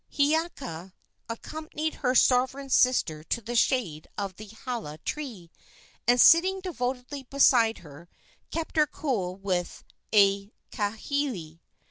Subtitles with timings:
[0.11, 0.93] Hiiaka
[1.29, 5.51] accompanied her sovereign sister to the shade of the hala tree,
[6.07, 8.09] and, sitting devotedly beside her,
[8.49, 11.59] kept her cool with a kahili.